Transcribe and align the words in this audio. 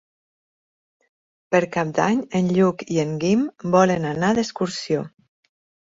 Per 1.51 1.61
Cap 1.77 1.93
d'Any 2.01 2.25
en 2.41 2.51
Lluc 2.57 2.83
i 2.97 2.99
en 3.07 3.15
Guim 3.27 3.47
volen 3.79 4.13
anar 4.17 4.37
d'excursió. 4.41 5.11